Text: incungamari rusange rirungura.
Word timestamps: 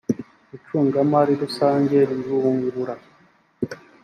incungamari 0.59 1.33
rusange 1.41 1.97
rirungura. 2.09 2.95